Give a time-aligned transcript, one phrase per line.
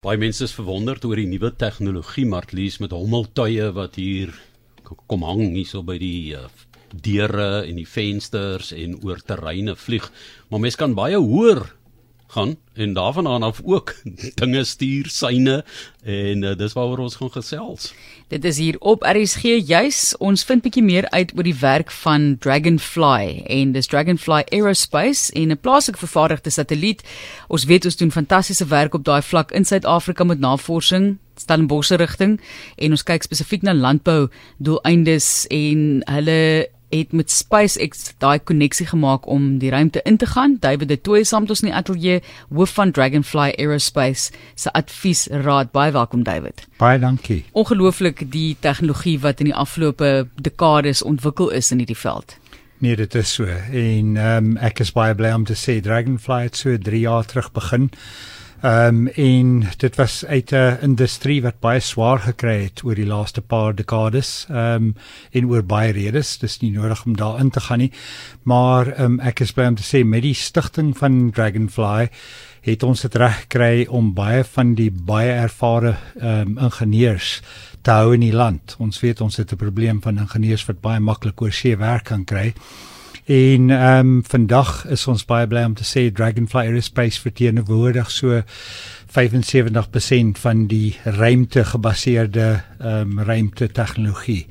[0.00, 4.30] Baie mense is verwonderd oor die nuwe tegnologie Martlies met hommeltuie wat hier
[5.12, 6.46] kom hang hierso by die uh,
[7.04, 10.06] deure en die vensters en oor terreine vlieg.
[10.48, 11.60] Maar mens kan baie hoër
[12.30, 13.94] gaan en daarvan af ook
[14.40, 15.64] dinge stuur syne
[16.04, 17.92] en uh, dis waaroor ons gaan gesels.
[18.28, 22.36] Dit is hier op RSG juis ons vind bietjie meer uit oor die werk van
[22.38, 27.02] Dragonfly en dis Dragonfly Aerospace en 'n plaaslik vervaardigde satelliet.
[27.48, 32.40] Ons weet ons doen fantastiese werk op daai vlak in Suid-Afrika met navorsing Stellenbosch rigting
[32.76, 34.28] en ons kyk spesifiek na landbou
[34.58, 40.56] doeleindes en hulle het met SpaceX daai koneksie gemaak om die ruimte in te gaan.
[40.60, 45.70] David de Tooy saam met ons in die ateljee hoof van Dragonfly Aerospace se adviesraad.
[45.72, 46.66] Baie welkom David.
[46.78, 47.44] Baie dankie.
[47.52, 52.36] Ongelooflik die tegnologie wat in die afgelope dekades ontwikkel is in hierdie veld.
[52.80, 53.44] Nee, dit is so.
[53.44, 57.26] En ehm um, ek is baie bly om te sê Dragonfly het so 3 jaar
[57.28, 57.90] terug begin.
[58.60, 63.06] Ehm um, en dit was uit 'n industrie wat baie swaar gekry het oor die
[63.06, 64.46] laaste paar dekades.
[64.50, 64.94] Ehm um,
[65.30, 67.92] en oor baie redes, dis nie nodig om daarin te gaan nie.
[68.42, 72.10] Maar ehm um, ek is bly om te sê met die stigting van Dragonfly
[72.60, 77.42] het ons dit reg gekry om baie van die baie ervare ehm um, ingenieurs
[77.82, 78.76] te hou in die land.
[78.78, 82.24] Ons weet ons het 'n probleem van ingenieurs wat baie maklik oor see werk kan
[82.24, 82.52] kry.
[83.30, 88.40] En ehm um, vandag is ons baie bly om te sê Dragonfly Aerospace verteenwoordig so
[89.14, 92.48] 75% van die ruimtegebaseerde
[92.80, 94.46] ehm um, ruimte tegnologie.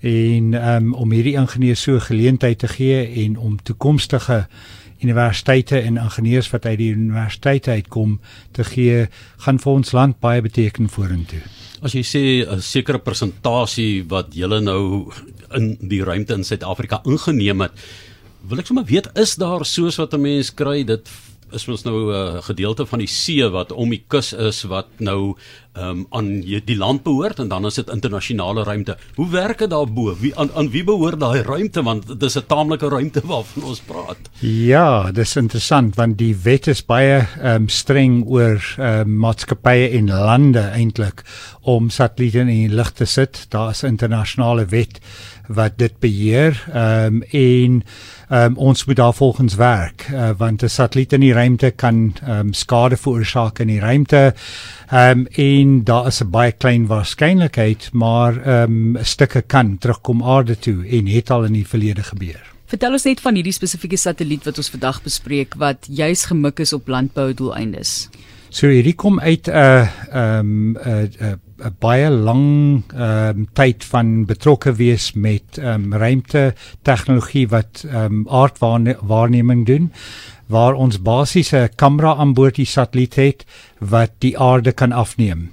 [0.00, 4.46] En ehm um, om hierdie ingenieurs so geleentheid te gee en om toekomstige
[5.00, 8.20] universiteite en ingenieurs wat uit die universiteit uitkom
[8.52, 9.08] te gee,
[9.46, 11.40] gaan vir ons land baie beteken vorentoe.
[11.80, 15.08] As jy sê 'n sekere persentasie wat julle nou
[15.56, 17.72] in die ruimte in Suid-Afrika ingeneem het,
[18.48, 21.08] wil ek sommer weet is daar soos wat 'n mens kry dit
[21.52, 24.86] is ons nou 'n uh, gedeelte van die see wat om die kus is wat
[24.98, 25.34] nou
[25.74, 28.96] um, aan die land behoort en dan is dit internasionale ruimte.
[29.14, 30.14] Hoe werk dit daarbo?
[30.20, 33.80] Wie aan, aan wie behoort daai ruimte want dit is 'n taamlike ruimte waarvan ons
[33.80, 34.30] praat.
[34.40, 40.70] Ja, dis interessant want die wet is baie um, streng oor um, maatskappye en lande
[40.74, 41.24] eintlik
[41.62, 43.46] om satelliete in die lug te sit.
[43.48, 45.00] Daar is 'n internasionale wet
[45.48, 47.82] wat dit beheer um, en
[48.30, 52.52] um, ons moet daar volgens werk uh, want 'n satelliet in die ruimte kan um,
[52.52, 54.34] skade veroorsaak in die ruimte
[54.92, 60.58] um, en daar is 'n baie klein waarskynlikheid maar 'n um, stukke kan terugkom aarde
[60.58, 64.44] toe en het al in die verlede gebeur Vertel ons net van hierdie spesifieke satelliet
[64.46, 68.08] wat ons vandag bespreek wat juis gemik is op landbou doeleindes.
[68.50, 71.49] So hierdie kom uit 'n uh, ehm um, 'n uh, uh, 'n
[71.80, 78.04] baie lang ehm um, tyd van betrokke wees met ehm um, ruimte tegnologie wat ehm
[78.04, 79.92] um, aardwaarneming doen
[80.46, 83.44] waar ons basiese kamera aan boord die satelliet het
[83.78, 85.50] wat die aarde kan afneem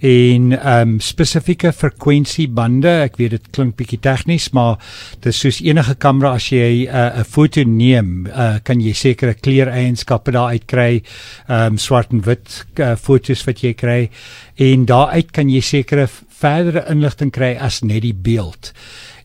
[0.00, 2.90] en ehm um, spesifieke frekwensiebande.
[3.06, 4.76] Ek weet dit klink bietjie tegnies, maar
[5.22, 8.92] dit is soos enige kamera as jy eh, 'n uh, foto neem, uh, kan jy
[8.92, 11.02] sekere kleureienskappe daaruit kry,
[11.48, 14.10] ehm um, swart en wit uh, foto's wat jy kry
[14.56, 18.72] en daaruit kan jy sekere verdere inligting kry as net die beeld.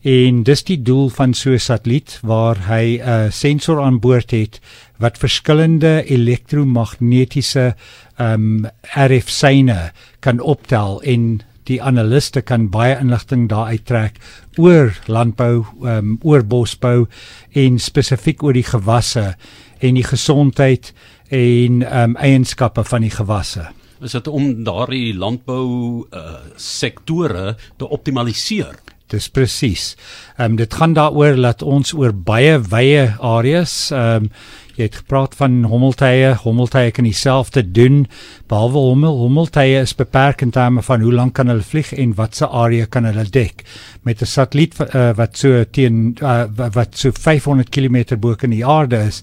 [0.02, 4.60] En dis die doel van so 'n satelliet waar hy 'n sensor aan boord het
[4.98, 7.74] wat verskillende elektromagnetiese
[8.18, 14.18] ehm um, RF syne kan optel en die analiste kan baie inligting daaruit trek
[14.56, 17.06] oor landbou, ehm um, oor bosbou
[17.52, 19.34] en spesifiek oor die gewasse
[19.78, 20.92] en die gesondheid
[21.28, 23.68] en ehm um, eienskappe van die gewasse.
[24.02, 25.66] Is dit om daardie landbou
[26.10, 26.22] uh,
[26.58, 28.80] sektore te optimaliseer?
[29.12, 29.92] Dis presies.
[30.38, 34.32] Ehm um, dit gaan daaroor dat ons oor baie wye areas ehm um,
[34.76, 38.06] jy het gepraat van hommeltuie, hommeltuie kan dieselfde doen
[38.50, 42.48] behalwe hommel, hommeltuie is beperk in terme van hoe lank kan hulle vlieg en watse
[42.48, 43.64] area kan hulle dek.
[44.02, 48.66] Met 'n satelliet uh, wat so teen uh, wat so 500 km bo in die
[48.66, 49.22] aarde is,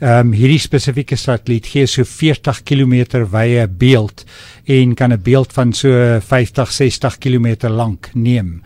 [0.00, 4.24] ehm um, hierdie spesifieke satelliet gee so 40 km wye beeld
[4.64, 8.62] en kan 'n beeld van so 50, 60 km lank neem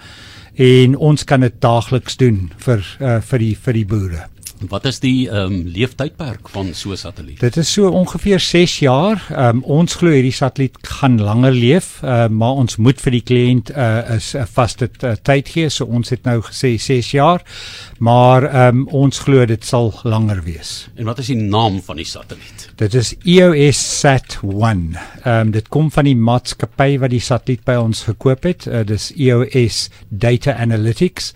[0.55, 4.34] en ons kan dit daagliks doen vir uh, vir die vir die boere.
[4.69, 7.41] Wat is die ehm um, leeftydperk van so 'n satelliet?
[7.41, 9.27] Dit is so ongeveer 6 jaar.
[9.31, 13.23] Ehm um, ons glo hierdie satelliet gaan langer leef, uh, maar ons moet vir die
[13.23, 15.69] kliënt 'n uh, 'n vaste uh, tyd gee.
[15.69, 17.43] So ons het nou gesê 6 jaar,
[17.99, 20.89] maar ehm um, ons glo dit sal langer wees.
[20.95, 22.71] En wat is die naam van die satelliet?
[22.77, 24.97] Dit is EOS Sat1.
[25.25, 28.67] Ehm um, dit kom van die maatskappy wat die satelliet by ons gekoop het.
[28.67, 31.33] Uh, dis EOS Data Analytics.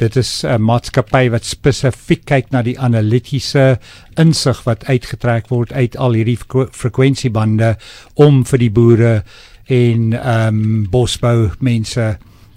[0.00, 3.78] Dit is 'n maatskappy wat spesifiek kyk na die analitiese
[4.16, 6.38] insig wat uitgetrek word uit al hierdie
[6.72, 7.76] frekwensiebande
[8.14, 9.24] om vir die boere
[9.68, 12.16] en ehm um, bosbou mense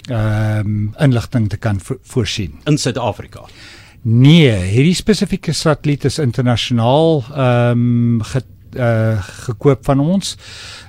[0.09, 3.43] ehm um, inligting te kan vo voorsien in Suid-Afrika.
[4.01, 8.23] Nee, hierdie spesifieke satelliet is internasionaal ehm um,
[8.75, 10.37] uh gekoop van ons.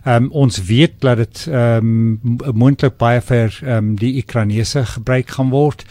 [0.05, 4.85] Ehm um, ons weet dat dit ehm um, moontlik baie vir ehm um, die Ukrainese
[4.85, 5.85] gebruik gaan word.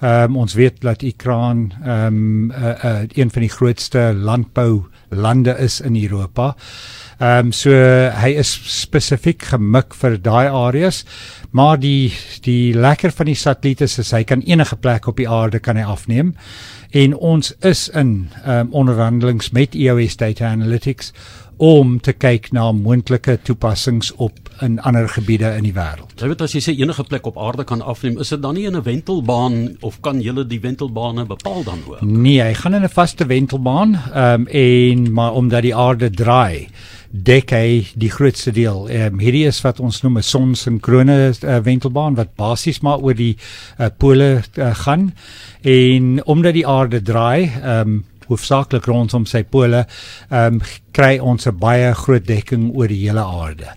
[0.00, 4.86] Ehm um, ons weet dat Ukraine ehm um, uh, uh, een van die grootste landbou
[5.08, 6.54] lande is in Europa.
[7.18, 7.70] Ehm um, so
[8.22, 8.50] hy is
[8.80, 11.04] spesifiek gemik vir daai areas,
[11.50, 12.12] maar die
[12.42, 15.76] die lekker van die satelliet is, is hy kan enige plek op die aarde kan
[15.76, 16.34] hy afneem
[16.90, 21.12] en ons is in um, onderhandelings met EOS Data Analytics
[21.58, 26.14] om te kyk na moontlike toepassings op in ander gebiede in die wêreld.
[26.18, 28.66] Jy weet as jy sê enige plek op aarde kan afneem, is dit dan nie
[28.66, 32.00] in 'n wentelbaan of kan jy die wentelbane bepaal dan ook?
[32.00, 36.68] Nee, hy gaan in 'n vaste wentelbaan, ehm um, en maar omdat die aarde draai,
[37.10, 38.88] dek hy die grootste deel.
[38.88, 43.14] Ehm um, hierdie is wat ons noem 'n sonsinkrone uh, wentelbaan wat basies maar oor
[43.14, 43.36] die
[43.78, 45.14] uh, pole uh, gaan
[45.62, 49.86] en omdat die aarde draai, ehm um, hoofsaaklik rondom sy pole,
[50.30, 50.60] ehm um,
[50.92, 53.72] kry ons 'n baie groot dekking oor die hele aarde.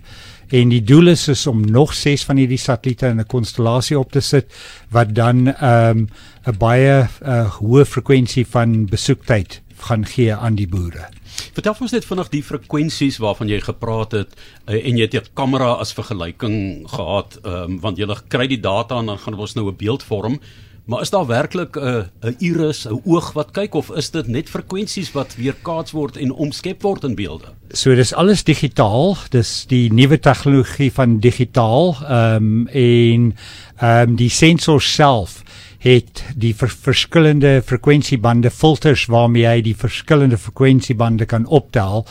[0.52, 4.12] En die doel is, is om nog 6 van hierdie satelliete in 'n konstellasie op
[4.12, 4.52] te sit
[4.90, 6.08] wat dan ehm um,
[6.46, 11.08] 'n baie uh, hoë frekwensie van besoektyd gaan gee aan die boere.
[11.52, 14.34] Vertel ons net vinnig die frekwensies waarvan jy gepraat het
[14.68, 18.98] uh, en jy het 'n kamera as vergelyking gehad um, want jy kry die data
[18.98, 20.40] en dan gaan ons nou 'n beeld vorm
[20.84, 24.50] maar is daar werklik 'n 'n iris 'n oog wat kyk of is dit net
[24.50, 27.46] frekwensies wat weerkaats word en omskep word in beelde?
[27.70, 29.16] So dis alles digitaal.
[29.30, 31.96] Dis die nuwe tegnologie van digitaal.
[32.02, 33.36] Ehm um, en
[33.76, 35.42] ehm um, die sensor self
[35.82, 42.06] het die ver verskillende frekwensiebande filters waarmee hy die verskillende frekwensiebande kan optel.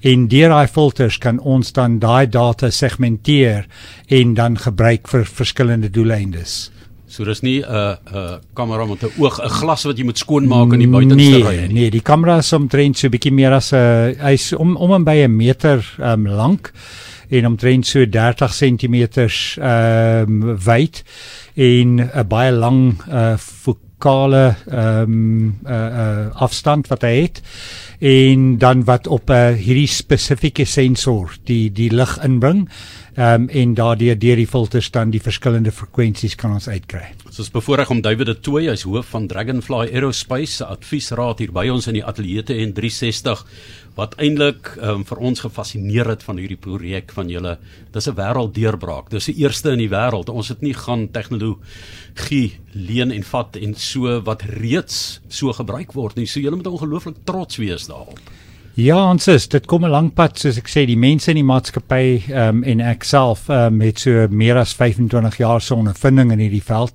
[0.00, 3.66] En deur daai filters kan ons dan daai data segmenteer
[4.06, 6.70] en dan gebruik vir verskillende doeleindes.
[7.16, 10.04] So dis nie 'n uh, 'n uh, kamera met 'n oog, 'n glas wat jy
[10.04, 11.72] moet skoonmaak in die buitenste nee, ry nie.
[11.72, 14.92] Nee, die kamera is omtrent so 'n bietjie meer as 'n uh, hy's om om
[14.92, 16.72] en by 'n meter um, lank
[17.30, 21.02] en omtrent so 30 cm ehm um, wyd
[21.54, 23.36] en 'n baie lang uh
[23.96, 27.40] fokale ehm um, uh, uh afstand wat hy het
[27.98, 32.68] en dan wat op 'n uh, hierdie spesifieke sensor die die lig inbring
[33.14, 37.14] ehm um, en daardeur deur die filters dan die verskillende frekwensies kan ons uitkry.
[37.26, 41.52] Ons is bevoorreg om David de Tooy, hy's hoof van Dragonfly Aerospace se adviesraad hier
[41.52, 43.44] by ons in die ateljee te en 360
[43.96, 47.56] wat eintlik um, vir ons gefassineer het van hierdie projek van julle.
[47.92, 49.08] Dis 'n wêrelddeurbraak.
[49.10, 50.28] Dis die eerste in die wêreld.
[50.28, 56.16] Ons het nie gaan tegnologie leen en vat en so wat reeds so gebruik word
[56.16, 56.26] nie.
[56.26, 58.20] So julle moet ongelooflik trots wees daarop.
[58.76, 61.48] Ja, ons is, dit kom 'n lang pad soos ek sê, die mense in die
[61.48, 65.74] maatskappy ehm um, en ek self ehm um, het so meer as 25 jaar se
[65.74, 66.92] ondervinding in hierdie veld.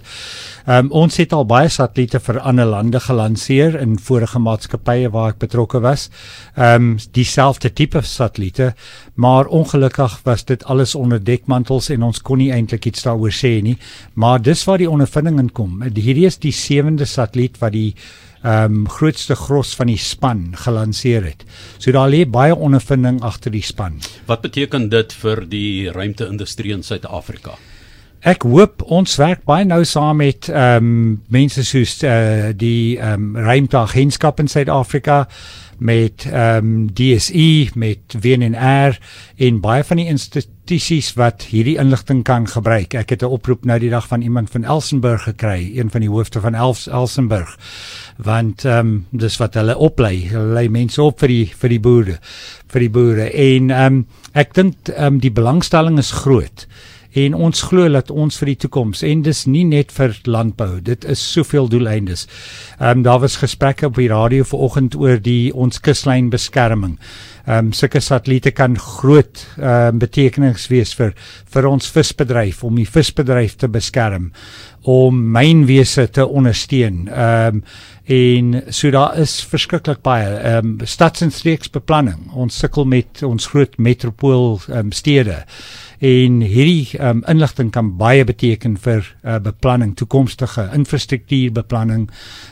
[0.68, 5.30] Ehm um, ons het al baie satelliete vir ander lande gelanseer in vorige maatskappye waar
[5.30, 6.10] ek betrokke was.
[6.56, 8.75] Ehm um, dieselfde tipe satelliete,
[9.16, 13.62] maar ongelukkig was dit alles onder dekmantels en ons kon nie eintlik iets daaroor sê
[13.62, 13.77] nie.
[14.13, 15.81] Maar dis waar die ondervinding inkom.
[15.81, 17.95] Hierdie is die sewende satelliet wat die
[18.42, 21.44] ehm um, grootste gros van die span gelanseer het.
[21.78, 24.00] So daar lê baie ondervinding agter die span.
[24.26, 27.58] Wat beteken dit vir die ruimteindustrie in Suid-Afrika?
[28.22, 30.90] Ek hoop ons werk baie nou saam met ehm um,
[31.34, 35.24] mense soos uh, die ehm um, ruimteagentskap in Suid-Afrika
[35.82, 39.00] met ehm um, DSE met WNR
[39.42, 42.94] en baie van die institusies wat hierdie inligting kan gebruik.
[42.94, 46.10] Ek het 'n oproep nou die dag van iemand van Elsenburg gekry, een van die
[46.10, 47.58] hoofde van Els Elsenburg.
[48.18, 50.30] Want ehm um, dis wat hulle oplei.
[50.30, 52.20] Hulle lei mense op vir die vir die boere,
[52.68, 56.68] vir die boere en ehm um, ek dink ehm um, die belangstelling is groot
[57.13, 61.06] en ons glo dat ons vir die toekoms en dis nie net vir landbou dit
[61.12, 62.27] is soveel doeleindes.
[62.80, 66.98] Ehm um, daar was gesprekke op die radio vanoggend oor die ons kuslyn beskerming.
[67.46, 71.13] Ehm um, sulke satelliete kan groot ehm um, betekenis wees vir
[71.53, 74.32] vir ons visbedryf om die visbedryf te beskerm
[74.82, 77.08] om mynwese te ondersteun.
[77.08, 77.63] Ehm um,
[78.12, 82.32] en so daar is verskriklik baie ehm um, stads- en streeksbeplanning.
[82.34, 85.44] Ons sukkel met ons groot metropool ehm um, stede
[86.01, 92.08] en hierdie um, inligting kan baie beteken vir uh, beplanning, toekomstige infrastruktuurbeplanning.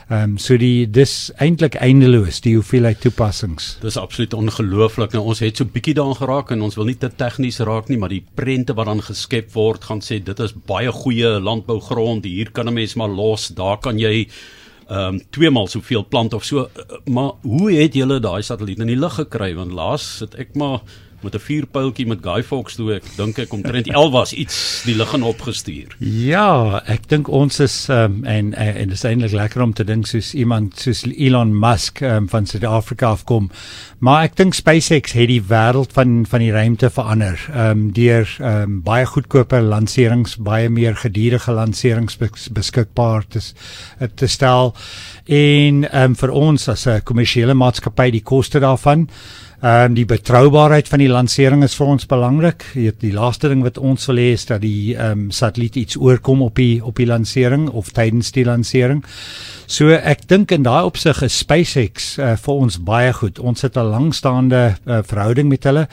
[0.08, 3.72] Ehm um, so die dis eintlik eindeloos die hoeveelheid toepassings.
[3.82, 5.16] Dis absoluut ongelooflik.
[5.16, 7.98] Nou ons het so bietjie daaraan geraak en ons wil nie te tegnies raak nie,
[7.98, 12.24] maar die prente wat dan geskep word gaan sê dit is baie goeie landbougrond.
[12.30, 13.48] Hier kan 'n mens maar los.
[13.48, 14.28] Daar kan jy
[14.88, 16.68] ehm um, twee maal soveel plant of so.
[17.04, 19.54] Maar hoe het julle daai satelliet in die lug gekry?
[19.54, 20.80] Want laas het ek maar
[21.22, 24.94] met 'n vuurpyltjie met Guy Fawkes toe ek dink ek omtrent 11 was iets die
[24.96, 25.96] lig en opgestuur.
[25.98, 30.06] Ja, ek dink ons is um, en en dit is eintlik lekker om te dink
[30.06, 33.50] soos iemand soos Elon Musk um, van Suid-Afrika afkom.
[33.98, 37.38] Maar ek dink SpaceX het die wêreld van van die ruimte verander.
[37.52, 42.18] Ehm um, deur ehm um, baie goedkoper lanserings, baie meer gedurende lanserings
[42.50, 43.40] beskikbaar te
[44.14, 44.74] te stel
[45.26, 49.08] en ehm um, vir ons as 'n kommersiële maatskappy die koste daarvan
[49.60, 52.62] Ehm um, die betroubaarheid van die lansering is vir ons belangrik.
[52.72, 55.98] Weet die laaste ding wat ons wil hê is dat die ehm um, satelliet iets
[56.00, 59.04] oorkom op die op die lansering of tydens die lansering.
[59.68, 63.38] So ek dink in daai opsig is SpaceX uh, vir ons baie goed.
[63.38, 65.88] Ons het 'n langstaande uh, verhouding met hulle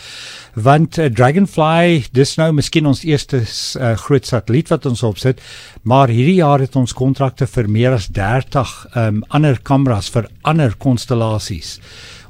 [0.55, 5.41] want uh, Dragonfly dis nou miskien ons eerste uh, groot satelliet wat ons opsit,
[5.83, 10.31] maar hierdie jaar het ons kontrakte vir meer as 30 ehm um, ander kameras vir
[10.41, 11.81] ander konstellasies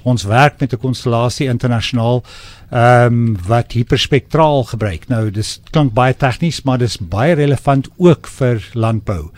[0.08, 2.24] ons werk met 'n konstellasie internasionaal
[2.70, 5.08] ehm um, wat hiperspektraal gebruik.
[5.08, 9.32] Nou dis klink baie tegnies, maar dis baie relevant ook vir landbou.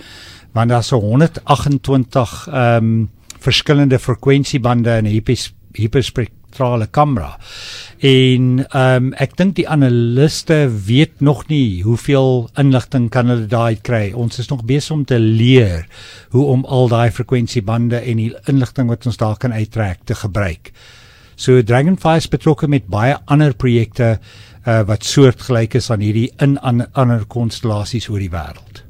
[0.54, 3.10] Want daar's 128 ehm um,
[3.40, 5.22] verskillende frekwensiebande in 'n
[5.74, 7.38] hiperspektraal spektrale kamera.
[8.00, 13.76] En ehm um, ek dink die analiste weet nog nie hoeveel inligting kan hulle daai
[13.82, 14.14] kry.
[14.14, 15.86] Ons is nog besig om te leer
[16.32, 20.72] hoe om al daai frekwensiebande en die inligting wat ons daar kan uittrek te gebruik.
[21.36, 24.20] So Dragonfly is betrokke met baie ander projekte
[24.66, 28.89] uh, wat soortgelyk is aan hierdie in ander konstellasies oor die wêreld.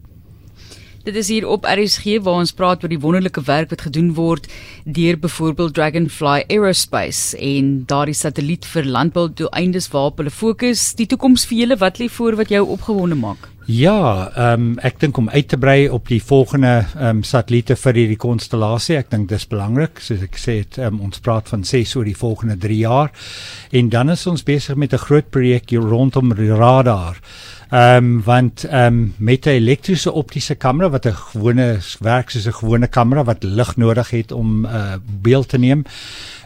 [1.10, 4.46] Dit is hier op RSG waar ons praat oor die wonderlike werk wat gedoen word
[4.86, 10.92] deur byvoorbeeld Dragonfly Aerospace en daardie satelliet vir landboudoeleindes waarop hulle fokus.
[11.00, 13.50] Die toekoms vir julle, wat lê voor wat jou opgewonde maak?
[13.66, 17.75] Ja, ehm um, ek dink om uit te brei op die volgende ehm um, satelliete
[17.78, 20.01] vir hierdie konstellasie, ek dink dis belangrik.
[20.01, 23.10] Soos ek sê, het, um, ons praat van 6 oor die volgende 3 jaar.
[23.74, 27.18] En dan is ons besig met 'n groot projek rondom radar.
[27.70, 32.46] Ehm um, want ehm um, met 'n elektriese optiese kamera wat 'n gewone werk soos
[32.46, 35.84] 'n gewone kamera wat lig nodig het om 'n uh, beeld te neem,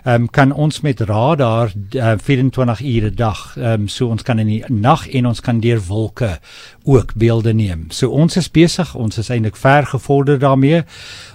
[0.03, 4.21] ehm um, kan ons met radar uh, 24 ure 'n dag, ehm um, so ons
[4.21, 6.39] kan in die nag en ons kan deur wolke
[6.83, 7.85] ook beelde neem.
[7.89, 10.83] So ons is besig, ons is eintlik ver gevorder daarmee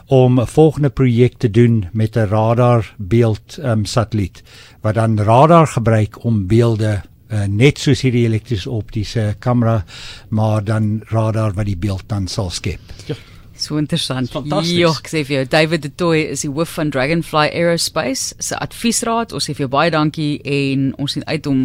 [0.07, 4.42] om 'n volgende projek te doen met 'n radar beeld ehm um, satelliet
[4.80, 9.82] wat dan radar gebruik om beelde uh, net soos hierdie elektriese optiese kamera
[10.28, 12.80] maar dan radar wat die beeld dan sal skep.
[13.06, 13.16] Ja.
[13.58, 14.30] So interessant.
[14.30, 18.54] Ja, ek sê vir jou David De Tooy is die hoof van Dragonfly Aerospace se
[18.54, 19.35] adviesraad.
[19.35, 21.64] Ons sê vir jou baie dankie en ons sien uit om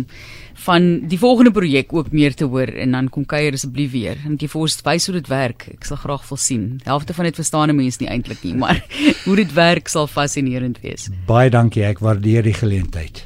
[0.63, 4.17] van die volgende projek ook meer te hoor en dan kom kuier asseblief weer.
[4.25, 5.67] En jy vir ons wys hoe dit werk.
[5.75, 6.65] Ek sal graag wil sien.
[6.87, 8.81] Helfte van dit verstaan mense nie eintlik nie, maar
[9.25, 11.11] hoe dit werk sal fascinerend wees.
[11.29, 11.85] Baie dankie.
[11.85, 13.25] Ek waardeer die geleentheid.